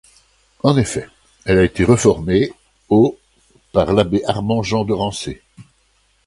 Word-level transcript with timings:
En 0.63 0.77
effet, 0.77 1.07
elle 1.45 1.59
a 1.59 1.63
été 1.63 1.85
réformée 1.85 2.51
au 2.89 3.19
par 3.71 3.93
l'abbé 3.93 4.23
Armand-Jean 4.25 4.83
de 4.83 4.93
Rancé. 4.93 5.43